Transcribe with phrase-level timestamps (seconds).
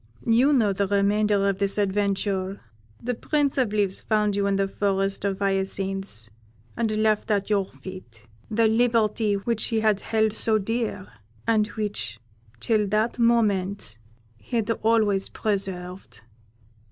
[0.25, 2.59] You know the remainder of this adventure.
[3.03, 6.27] The Prince of Leaves found you in the forest of hyacinths,
[6.75, 11.05] and left at your feet the liberty which he had held so dear,
[11.45, 12.19] and which,
[12.59, 13.99] till that moment,
[14.39, 16.21] he had always preserved.